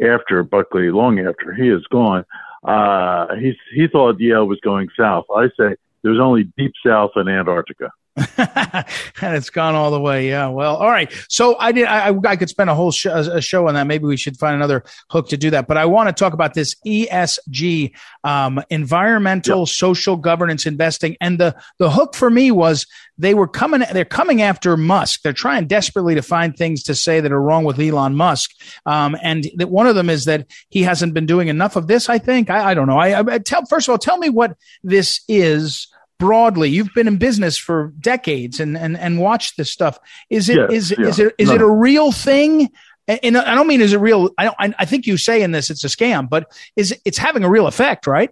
[0.03, 2.25] after Buckley, long after he is gone.
[2.63, 5.25] Uh, he, he thought Yale was going south.
[5.33, 7.91] I say there's only deep south in Antarctica.
[8.37, 10.27] and it's gone all the way.
[10.27, 10.47] Yeah.
[10.47, 11.11] Well, all right.
[11.29, 11.85] So I did.
[11.85, 13.87] I, I could spend a whole sh- a show on that.
[13.87, 15.67] Maybe we should find another hook to do that.
[15.67, 17.93] But I want to talk about this ESG,
[18.23, 19.67] um, environmental, yep.
[19.67, 22.85] social governance investing, and the the hook for me was
[23.17, 23.83] they were coming.
[23.91, 25.21] They're coming after Musk.
[25.21, 28.51] They're trying desperately to find things to say that are wrong with Elon Musk.
[28.85, 32.09] Um, and that one of them is that he hasn't been doing enough of this.
[32.09, 32.49] I think.
[32.49, 32.97] I, I don't know.
[32.97, 35.87] I, I tell first of all, tell me what this is
[36.19, 39.97] broadly you've been in business for decades and and and watched this stuff
[40.29, 41.07] is it yes, is yeah.
[41.07, 41.55] is it is no.
[41.55, 42.69] it a real thing
[43.07, 45.69] and I don't mean is it real I don't I think you say in this
[45.69, 48.29] it's a scam but is it's having a real effect right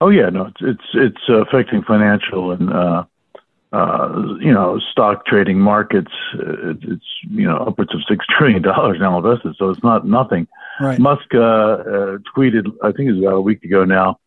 [0.00, 3.04] Oh yeah no it's it's, it's affecting financial and uh
[3.72, 9.54] uh, you know, stock trading markets, it's, you know, upwards of $6 trillion now invested.
[9.58, 10.46] So it's not nothing.
[10.80, 10.98] Right.
[10.98, 14.18] Musk, uh, uh, tweeted, I think it was about a week ago now,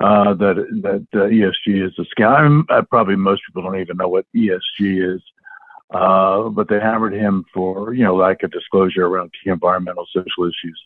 [0.00, 2.64] uh, that that uh, ESG is a scam.
[2.68, 5.22] I, probably most people don't even know what ESG is,
[5.90, 10.44] uh, but they hammered him for you know lack of disclosure around key environmental social
[10.44, 10.80] issues.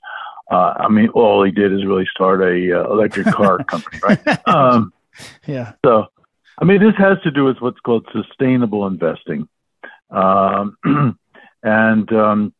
[0.51, 4.49] Uh, I mean, all he did is really start a uh, electric car company, right?
[4.49, 4.93] Um,
[5.47, 5.73] yeah.
[5.85, 6.07] So,
[6.59, 9.49] I mean, this has to do with what's called sustainable investing,
[10.11, 10.77] um,
[11.63, 12.55] and um,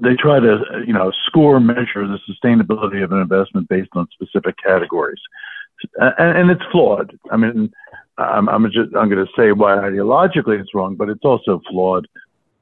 [0.00, 4.56] they try to, you know, score measure the sustainability of an investment based on specific
[4.64, 5.20] categories
[5.96, 7.16] and, and it's flawed.
[7.30, 7.70] I mean,
[8.18, 12.06] I'm, I'm just I'm going to say why ideologically it's wrong, but it's also flawed.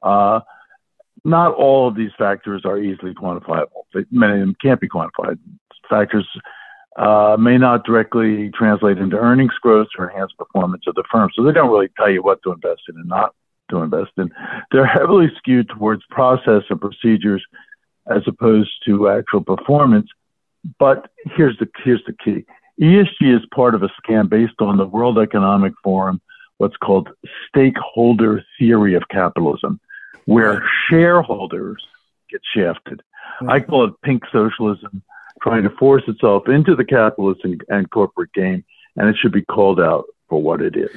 [0.01, 0.39] Uh,
[1.23, 3.83] not all of these factors are easily quantifiable.
[4.11, 5.37] Many of them can't be quantified.
[5.89, 6.27] Factors
[6.97, 11.43] uh, may not directly translate into earnings growth or enhance performance of the firm, so
[11.43, 13.33] they don't really tell you what to invest in and not
[13.69, 14.31] to invest in.
[14.71, 17.45] They're heavily skewed towards process and procedures
[18.09, 20.07] as opposed to actual performance.
[20.79, 22.45] But here's the here's the key:
[22.79, 26.21] ESG is part of a scam based on the World Economic Forum,
[26.57, 27.09] what's called
[27.47, 29.79] stakeholder theory of capitalism,
[30.25, 31.85] where shareholders
[32.29, 33.01] get shafted.
[33.47, 35.01] I call it pink socialism,
[35.41, 38.63] trying to force itself into the capitalist and, and corporate game,
[38.95, 40.89] and it should be called out for what it is.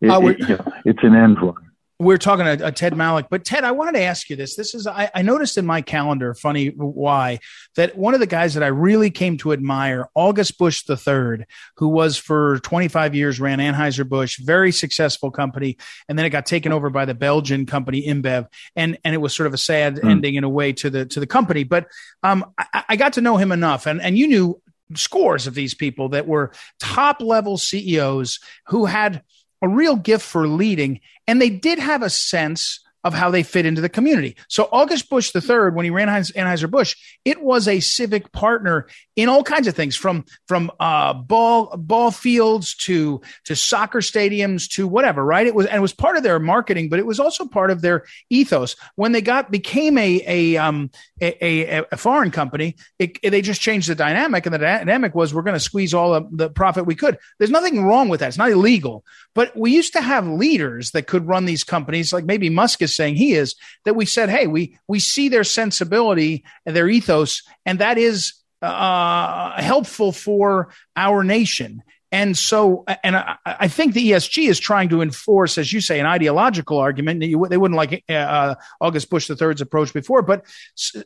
[0.00, 1.69] It, uh, it, you know, it's an end run
[2.00, 4.56] we're talking to, uh, Ted Malloch, but Ted, I wanted to ask you this.
[4.56, 7.40] This is I, I, noticed in my calendar, funny why,
[7.76, 11.44] that one of the guys that I really came to admire, August Busch III,
[11.76, 15.76] who was for 25 years ran Anheuser Busch, very successful company,
[16.08, 19.36] and then it got taken over by the Belgian company InBev, and and it was
[19.36, 20.10] sort of a sad mm.
[20.10, 21.64] ending in a way to the to the company.
[21.64, 21.86] But
[22.22, 24.62] um, I, I got to know him enough, and and you knew
[24.94, 29.22] scores of these people that were top level CEOs who had
[29.62, 33.64] a real gift for leading, and they did have a sense of how they fit
[33.66, 34.36] into the community.
[34.48, 39.28] So August Busch III, when he ran Anheuser Busch, it was a civic partner in
[39.28, 44.86] all kinds of things, from from uh, ball ball fields to to soccer stadiums to
[44.86, 45.24] whatever.
[45.24, 45.46] Right?
[45.46, 47.80] It was and it was part of their marketing, but it was also part of
[47.80, 48.76] their ethos.
[48.96, 53.42] When they got became a a um a, a, a foreign company, it, it, they
[53.42, 56.50] just changed the dynamic, and the dynamic was we're going to squeeze all of the
[56.50, 57.18] profit we could.
[57.38, 58.28] There's nothing wrong with that.
[58.28, 62.24] It's not illegal, but we used to have leaders that could run these companies, like
[62.24, 63.54] maybe Musk is saying he is.
[63.84, 68.34] That we said, hey, we we see their sensibility and their ethos, and that is
[68.62, 71.82] uh, helpful for our nation.
[72.12, 76.00] And so, and I, I, think the ESG is trying to enforce, as you say,
[76.00, 77.22] an ideological argument.
[77.22, 80.44] You, they wouldn't like uh, August Busch III's approach before, but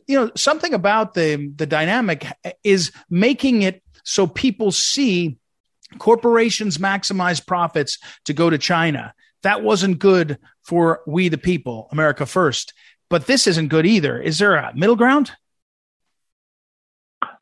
[0.07, 2.25] you know, something about the the dynamic
[2.63, 5.37] is making it so people see
[5.99, 9.13] corporations maximize profits to go to China.
[9.45, 12.73] That wasn't good for we the people, America first.
[13.11, 14.19] But this isn't good either.
[14.19, 15.33] Is there a middle ground?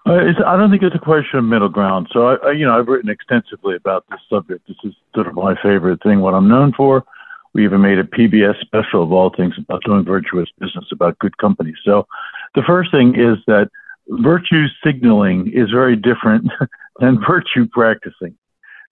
[0.05, 2.09] Uh, I don't think it's a question of middle ground.
[2.11, 4.67] So, I, I, you know, I've written extensively about this subject.
[4.67, 7.05] This is sort of my favorite thing, what I'm known for.
[7.53, 11.37] We even made a PBS special of all things about doing virtuous business, about good
[11.37, 11.77] companies.
[11.85, 12.05] So,
[12.53, 13.69] the first thing is that
[14.09, 16.51] virtue signaling is very different
[16.99, 18.35] than virtue practicing.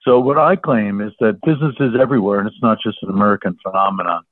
[0.04, 4.24] So, what I claim is that businesses everywhere, and it's not just an American phenomenon,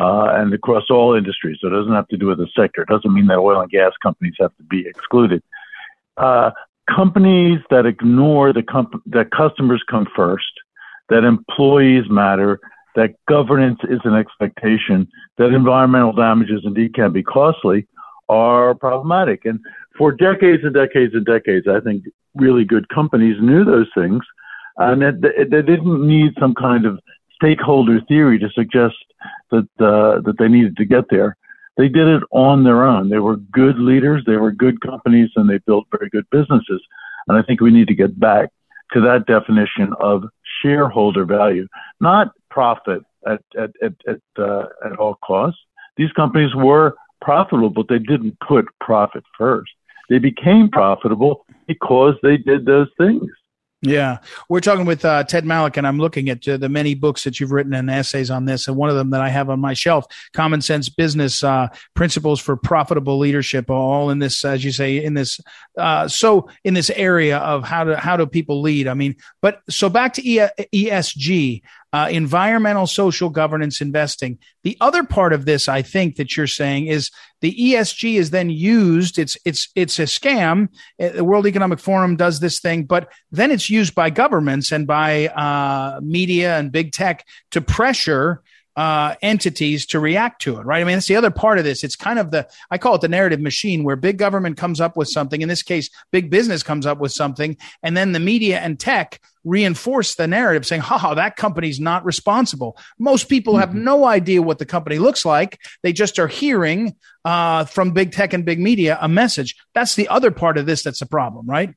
[0.00, 1.58] uh, and across all industries.
[1.60, 2.82] So it doesn't have to do with the sector.
[2.82, 5.42] It doesn't mean that oil and gas companies have to be excluded.
[6.16, 6.50] Uh,
[6.88, 10.52] companies that ignore the comp- that customers come first,
[11.08, 12.60] that employees matter,
[12.94, 17.86] that governance is an expectation, that environmental damages indeed can be costly,
[18.28, 19.44] are problematic.
[19.44, 19.60] And
[19.96, 22.04] for decades and decades and decades, I think
[22.34, 24.22] really good companies knew those things,
[24.78, 26.98] and that they didn't need some kind of
[27.34, 28.96] stakeholder theory to suggest
[29.50, 31.36] that uh, that they needed to get there.
[31.76, 33.08] They did it on their own.
[33.08, 36.82] They were good leaders, they were good companies, and they built very good businesses.
[37.28, 38.48] And I think we need to get back
[38.92, 40.24] to that definition of
[40.62, 41.68] shareholder value,
[42.00, 45.60] not profit at at at at, uh, at all costs.
[45.96, 49.72] These companies were profitable, but they didn't put profit first.
[50.08, 53.28] They became profitable because they did those things.
[53.80, 57.22] Yeah, we're talking with uh, Ted Malloch, and I'm looking at uh, the many books
[57.22, 58.66] that you've written and essays on this.
[58.66, 62.40] And one of them that I have on my shelf, "Common Sense Business uh, Principles
[62.40, 65.40] for Profitable Leadership," all in this, as you say, in this.
[65.76, 68.88] Uh, so in this area of how to how do people lead?
[68.88, 70.40] I mean, but so back to e-
[70.74, 74.38] ESG uh, environmental social governance investing.
[74.62, 78.50] The other part of this, I think that you're saying is the ESG is then
[78.50, 79.18] used.
[79.18, 80.68] It's it's it's a scam.
[81.00, 84.86] Uh, the World Economic Forum does this thing, but then it's used by governments and
[84.86, 88.42] by uh, media and big tech to pressure
[88.78, 90.80] uh, entities to react to it, right?
[90.80, 91.82] I mean, that's the other part of this.
[91.82, 94.96] It's kind of the, I call it the narrative machine where big government comes up
[94.96, 95.42] with something.
[95.42, 97.56] In this case, big business comes up with something.
[97.82, 102.78] And then the media and tech reinforce the narrative saying, ha, that company's not responsible.
[103.00, 103.82] Most people have mm-hmm.
[103.82, 105.58] no idea what the company looks like.
[105.82, 109.56] They just are hearing uh, from big tech and big media a message.
[109.74, 111.74] That's the other part of this that's a problem, right?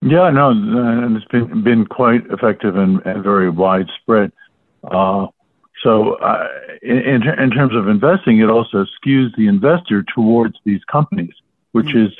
[0.00, 4.32] Yeah, no, and it's been been quite effective and, and very widespread.
[4.82, 5.26] Uh,
[5.82, 6.46] so, uh,
[6.80, 11.34] in, in terms of investing, it also skews the investor towards these companies,
[11.72, 12.06] which mm-hmm.
[12.06, 12.12] is,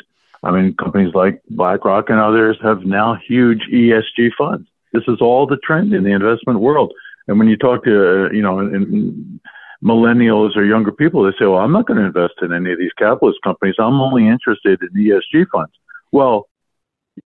[0.42, 4.68] I mean, companies like BlackRock and others have now huge ESG funds.
[4.92, 6.92] This is all the trend in the investment world.
[7.29, 9.40] And when you talk to, uh, you know, in, in
[9.83, 12.79] millennials or younger people, they say, well, I'm not going to invest in any of
[12.79, 13.77] these capitalist companies.
[13.79, 15.72] I'm only interested in ESG funds.
[16.11, 16.48] Well,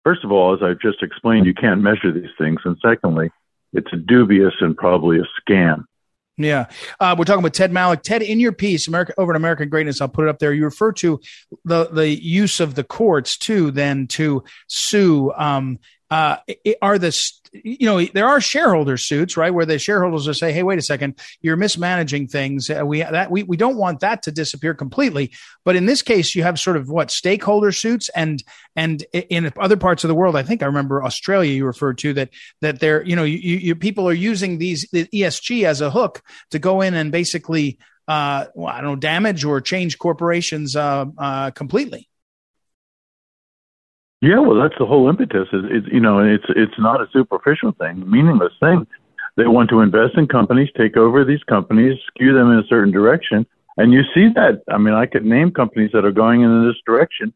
[0.04, 2.60] first of all, as I've just explained, you can't measure these things.
[2.66, 3.32] And secondly,
[3.72, 5.86] it's dubious and probably a scam.
[6.38, 6.66] Yeah.
[7.00, 8.02] Uh, we're talking with Ted Malloch.
[8.02, 10.54] Ted, in your piece, America over at American Greatness, I'll put it up there.
[10.54, 11.20] You refer to
[11.64, 15.80] the, the use of the courts too, then to sue um,
[16.14, 16.38] uh,
[16.80, 20.62] are the you know there are shareholder suits right where the shareholders will say hey
[20.62, 22.70] wait a second you're mismanaging things.
[22.70, 25.32] Uh, we that we, we don't want that to disappear completely.
[25.66, 28.10] But in this case you have sort of what stakeholder suits?
[28.10, 28.44] And
[28.76, 32.14] and in other parts of the world i think i remember australia you referred to
[32.14, 32.30] that
[32.62, 36.22] that they're you know you, you people are using these the esg as a hook
[36.52, 41.06] to go in and basically uh well, i don't know damage or change corporations uh,
[41.18, 42.10] uh completely
[44.24, 45.50] yeah, well, that's the whole impetus.
[45.52, 48.88] Is, is you know, it's it's not a superficial thing, meaningless thing.
[49.36, 52.94] They want to invest in companies, take over these companies, skew them in a certain
[52.94, 54.62] direction, and you see that.
[54.70, 57.34] I mean, I could name companies that are going in this direction,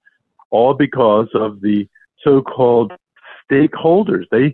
[0.50, 1.89] all because of the
[2.23, 2.93] so-called
[3.52, 4.23] stakeholders.
[4.32, 4.54] They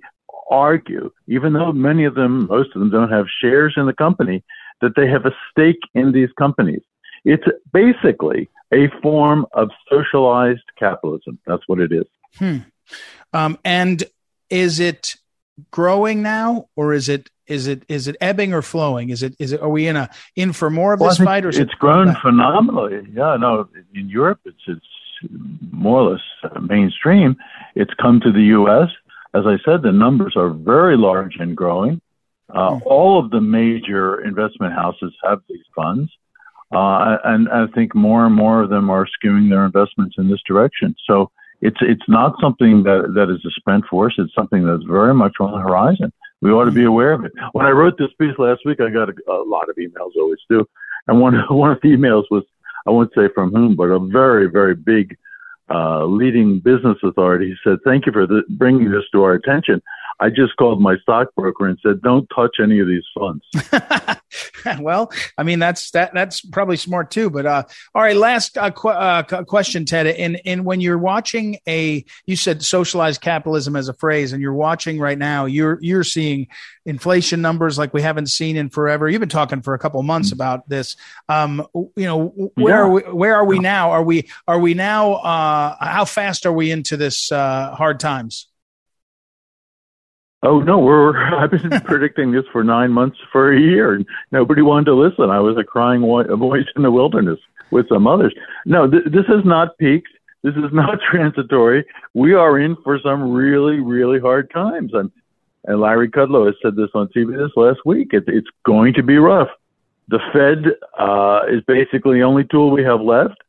[0.50, 4.44] argue, even though many of them, most of them, don't have shares in the company,
[4.82, 6.82] that they have a stake in these companies.
[7.26, 11.38] It's basically a form of socialized capitalism.
[11.46, 12.06] That's what it is.
[12.38, 12.58] Hmm.
[13.32, 14.04] Um, and
[14.50, 15.16] is it
[15.72, 19.10] growing now, or is it is it is it ebbing or flowing?
[19.10, 21.46] Is it is it are we in a in for more of this well, fight,
[21.46, 23.08] or it's it grown phenomenally?
[23.14, 24.86] Yeah, no, in Europe it's it's
[25.72, 27.36] more or less mainstream.
[27.76, 28.90] It's come to the U.S.
[29.34, 32.02] As I said, the numbers are very large and growing.
[32.50, 32.80] Uh, hmm.
[32.86, 36.12] All of the major investment houses have these funds.
[36.72, 40.42] Uh, and I think more and more of them are skewing their investments in this
[40.48, 40.96] direction.
[41.06, 41.32] So
[41.64, 44.16] it's it's not something that that is a sprint force.
[44.18, 46.12] It's something that's very much on the horizon.
[46.42, 47.32] We ought to be aware of it.
[47.54, 50.40] When I wrote this piece last week, I got a, a lot of emails, always
[50.50, 50.66] do,
[51.08, 52.44] and one one of the emails was
[52.86, 55.16] I won't say from whom, but a very very big
[55.70, 57.58] uh, leading business authority.
[57.64, 59.82] Said, "Thank you for the, bringing this to our attention."
[60.20, 63.44] I just called my stockbroker and said, "Don't touch any of these funds."
[64.80, 67.30] well, I mean that's that that's probably smart too.
[67.30, 67.64] But uh,
[67.96, 70.08] all right, last uh, qu- uh, question, Ted.
[70.08, 74.54] In in when you're watching a, you said socialized capitalism as a phrase, and you're
[74.54, 76.48] watching right now, you're you're seeing
[76.86, 79.10] inflation numbers like we haven't seen in forever.
[79.10, 80.38] You've been talking for a couple months mm-hmm.
[80.38, 80.96] about this.
[81.30, 82.80] Um, you know, where yeah.
[82.80, 83.02] are we?
[83.02, 83.92] Where are we now?
[83.92, 85.14] Are we are we now?
[85.14, 88.48] Uh, how fast are we into this uh, hard times?
[90.44, 94.62] Oh no, we're I've been predicting this for nine months for a year, and nobody
[94.62, 95.30] wanted to listen.
[95.30, 97.40] I was a crying voice in the wilderness
[97.72, 98.34] with some others.
[98.66, 100.10] No, th- this is not peaked.
[100.44, 101.86] This is not transitory.
[102.14, 105.12] We are in for some really, really hard times, and
[105.66, 108.10] and Larry Kudlow has said this on TV this last week.
[108.14, 109.50] It, it's going to be rough.
[110.10, 113.42] The Fed uh, is basically the only tool we have left,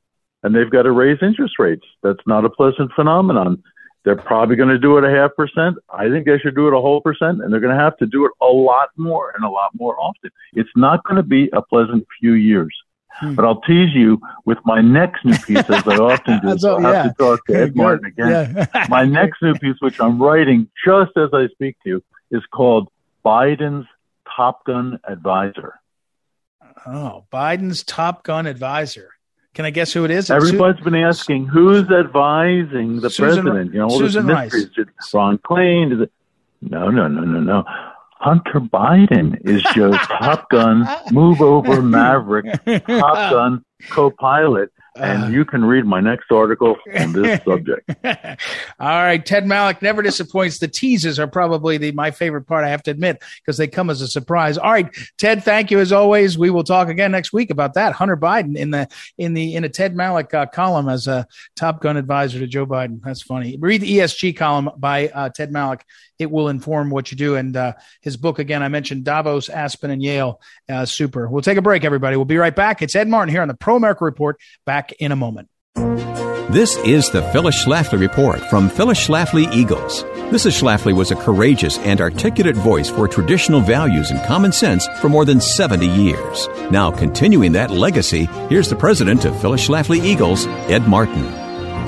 [0.42, 1.84] and they've got to raise interest rates.
[2.02, 3.62] That's not a pleasant phenomenon.
[4.04, 5.76] They're probably going to do it a half percent.
[5.88, 8.06] I think they should do it a whole percent, and they're going to have to
[8.06, 10.30] do it a lot more and a lot more often.
[10.52, 12.74] It's not going to be a pleasant few years.
[13.20, 13.34] Hmm.
[13.34, 16.58] But I'll tease you with my next new piece, as I often do.
[16.58, 17.02] so I'll yeah.
[17.04, 18.54] have to talk to Ed Martin again.
[18.74, 18.86] Yeah.
[18.88, 22.88] my next new piece, which I'm writing just as I speak to you, is called
[23.24, 23.86] Biden's
[24.36, 25.80] Top Gun Advisor.
[26.86, 29.10] Oh, Biden's Top Gun Advisor.
[29.54, 30.30] Can I guess who it is?
[30.30, 33.72] Everybody's Su- been asking who's advising the Susan, president.
[33.72, 34.60] You know, all Susan this mystery.
[34.60, 34.70] Rice.
[34.70, 35.92] Is it Ron Klain?
[35.94, 36.12] Is it?
[36.60, 37.64] No, no, no, no, no.
[38.24, 42.46] Hunter Biden is Joe's Top Gun, move over Maverick,
[42.86, 47.90] Top Gun co-pilot and uh, you can read my next article on this subject.
[48.04, 50.58] All right, Ted Malloch never disappoints.
[50.58, 52.64] The teases are probably the my favorite part.
[52.64, 54.56] I have to admit because they come as a surprise.
[54.56, 54.88] All right,
[55.18, 56.38] Ted, thank you as always.
[56.38, 57.92] We will talk again next week about that.
[57.92, 58.88] Hunter Biden in the
[59.18, 61.26] in the in a Ted Malloch uh, column as a
[61.56, 63.00] Top Gun advisor to Joe Biden.
[63.02, 63.56] That's funny.
[63.58, 65.82] Read the ESG column by uh, Ted Malloch.
[66.18, 67.34] It will inform what you do.
[67.34, 70.40] And uh, his book again, I mentioned Davos, Aspen, and Yale.
[70.68, 71.28] Uh, super.
[71.28, 72.16] We'll take a break, everybody.
[72.16, 72.82] We'll be right back.
[72.82, 74.40] It's Ed Martin here on the Pro America Report.
[74.64, 75.48] Back back in a moment.
[76.52, 80.04] This is the Phyllis Schlafly Report from Phyllis Schlafly Eagles.
[80.30, 80.60] Mrs.
[80.60, 85.24] Schlafly was a courageous and articulate voice for traditional values and common sense for more
[85.24, 86.48] than 70 years.
[86.70, 91.24] Now, continuing that legacy, here's the president of Phyllis Schlafly Eagles, Ed Martin.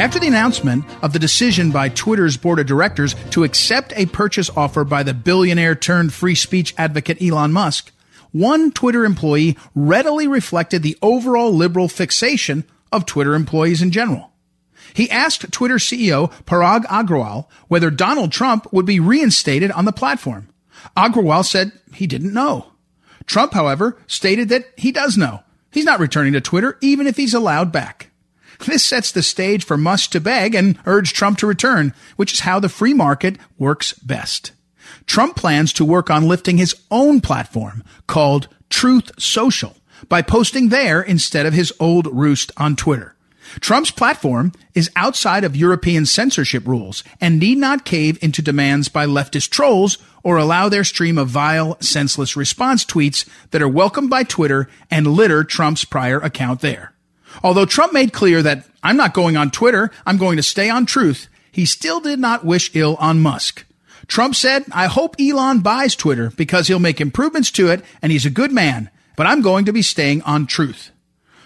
[0.00, 4.50] After the announcement of the decision by Twitter's board of directors to accept a purchase
[4.56, 7.92] offer by the billionaire turned free speech advocate Elon Musk,
[8.32, 12.64] one Twitter employee readily reflected the overall liberal fixation
[12.96, 14.32] of Twitter employees in general.
[14.94, 20.48] He asked Twitter CEO Parag Agrawal whether Donald Trump would be reinstated on the platform.
[20.96, 22.72] Agrawal said he didn't know.
[23.26, 25.42] Trump, however, stated that he does know.
[25.70, 28.10] He's not returning to Twitter even if he's allowed back.
[28.66, 32.40] This sets the stage for Musk to beg and urge Trump to return, which is
[32.40, 34.52] how the free market works best.
[35.04, 39.76] Trump plans to work on lifting his own platform called Truth Social
[40.08, 43.16] by posting there instead of his old roost on Twitter.
[43.60, 49.06] Trump's platform is outside of European censorship rules and need not cave into demands by
[49.06, 54.24] leftist trolls or allow their stream of vile, senseless response tweets that are welcomed by
[54.24, 56.92] Twitter and litter Trump's prior account there.
[57.42, 60.86] Although Trump made clear that I'm not going on Twitter, I'm going to stay on
[60.86, 63.64] truth, he still did not wish ill on Musk.
[64.08, 68.26] Trump said, I hope Elon buys Twitter because he'll make improvements to it and he's
[68.26, 70.90] a good man but I'm going to be staying on truth.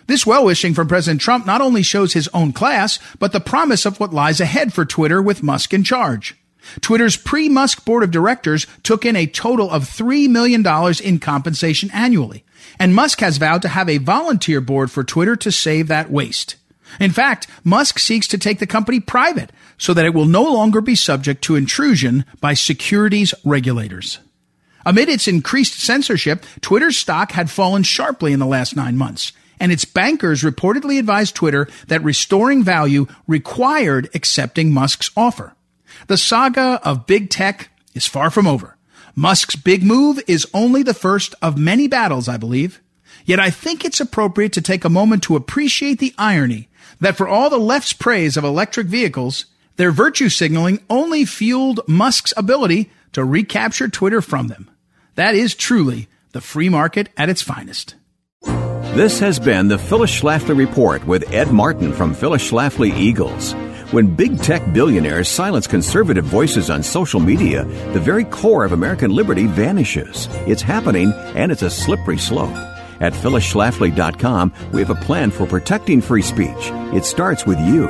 [0.07, 3.87] This well wishing from President Trump not only shows his own class, but the promise
[3.87, 6.37] of what lies ahead for Twitter with Musk in charge.
[6.81, 10.64] Twitter's pre-Musk board of directors took in a total of $3 million
[11.03, 12.45] in compensation annually.
[12.79, 16.57] And Musk has vowed to have a volunteer board for Twitter to save that waste.
[16.99, 20.81] In fact, Musk seeks to take the company private so that it will no longer
[20.81, 24.18] be subject to intrusion by securities regulators.
[24.87, 29.70] Amid its increased censorship, Twitter's stock had fallen sharply in the last nine months, and
[29.70, 35.55] its bankers reportedly advised Twitter that restoring value required accepting Musk's offer.
[36.07, 38.76] The saga of big tech is far from over.
[39.14, 42.81] Musk's big move is only the first of many battles, I believe.
[43.24, 46.68] Yet I think it's appropriate to take a moment to appreciate the irony
[47.01, 52.33] that for all the left's praise of electric vehicles, their virtue signaling only fueled Musk's
[52.37, 54.70] ability to recapture Twitter from them.
[55.14, 57.96] That is truly the free market at its finest.
[58.94, 63.54] This has been the Phyllis Schlafly Report with Ed Martin from Phyllis Schlafly Eagles.
[63.92, 69.11] When big tech billionaires silence conservative voices on social media, the very core of American
[69.11, 70.28] liberty vanishes.
[70.46, 72.54] It's happening, and it's a slippery slope.
[73.00, 76.70] At phyllisschlafly.com, we have a plan for protecting free speech.
[76.94, 77.88] It starts with you.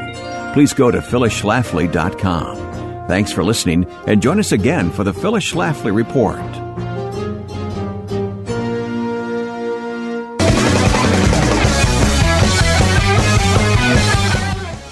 [0.55, 2.70] Please go to phyllisschlafly.com.
[3.11, 6.39] Thanks for listening, and join us again for the Phyllis Schlafly Report.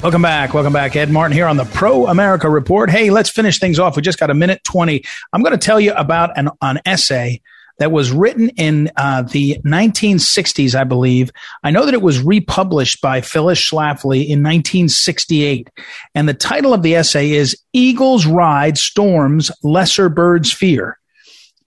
[0.02, 0.52] Welcome back.
[0.52, 0.96] Welcome back.
[0.96, 2.90] Ed Martin here on the Pro America Report.
[2.90, 3.94] Hey, let's finish things off.
[3.94, 5.04] We just got a minute 20.
[5.32, 7.40] I'm going to tell you about an, an essay
[7.78, 11.30] that was written in uh, the 1960s, I believe.
[11.62, 15.70] I know that it was republished by Phyllis Schlafly in 1968.
[16.14, 20.98] And the title of the essay is Eagles Ride Storms Lesser Birds Fear.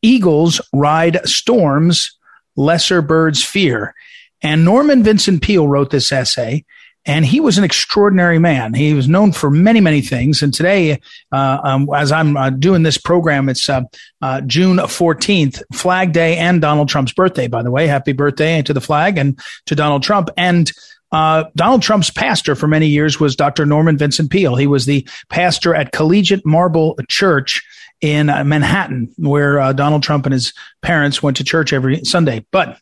[0.02, 2.18] Eagles Ride Storms
[2.56, 3.96] Lesser Birds Fear.
[4.42, 6.66] And Norman Vincent Peale wrote this essay.
[7.06, 8.76] And he was an extraordinary man.
[8.76, 10.44] He was known for many, many things.
[10.44, 13.82] And today, uh, um, as I'm uh, doing this program, it's uh,
[14.22, 17.88] uh June 14th, Flag Day and Donald Trump's birthday, by the way.
[17.88, 20.30] Happy birthday to the flag and to Donald Trump.
[20.38, 20.72] And
[21.12, 23.66] uh, Donald Trump's pastor for many years was Dr.
[23.66, 24.56] Norman Vincent Peale.
[24.56, 27.64] He was the pastor at Collegiate Marble Church
[28.00, 32.46] in uh, Manhattan, where Donald Trump and his parents went to church every Sunday.
[32.52, 32.80] But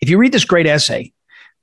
[0.00, 1.12] if you read this great essay,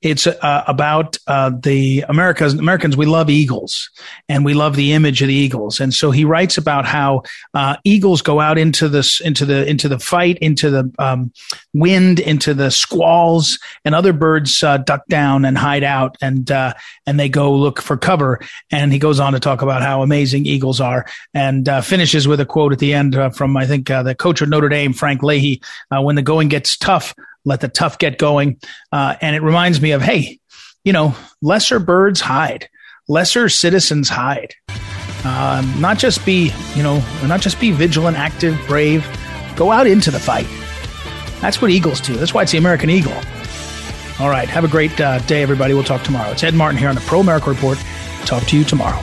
[0.02, 2.54] it's uh, about uh, the Americans.
[2.54, 3.90] Americans, we love eagles,
[4.28, 5.80] and we love the image of the eagles.
[5.80, 7.22] And so he writes about how
[7.54, 11.32] uh, eagles go out into this, into the, into the fight, into the um,
[11.72, 16.74] wind, into the squalls, and other birds uh, duck down and hide out, and uh,
[17.06, 18.40] and they go look for cover.
[18.70, 22.40] And he goes on to talk about how amazing eagles are, and uh, finishes with
[22.40, 25.62] a quote at the end from I think the coach of Notre Dame, Frank Leahy,
[25.90, 27.14] when the going gets tough
[27.46, 28.60] let the tough get going.
[28.92, 30.38] Uh, and it reminds me of, hey,
[30.84, 32.68] you know, lesser birds hide,
[33.08, 34.54] lesser citizens hide.
[35.24, 39.06] Um, not just be, you know, not just be vigilant, active, brave.
[39.56, 40.46] Go out into the fight.
[41.40, 42.14] That's what eagles do.
[42.16, 43.14] That's why it's the American eagle.
[44.20, 44.48] All right.
[44.48, 45.74] Have a great uh, day, everybody.
[45.74, 46.30] We'll talk tomorrow.
[46.30, 47.78] It's Ed Martin here on the Pro America Report.
[48.24, 49.02] Talk to you tomorrow.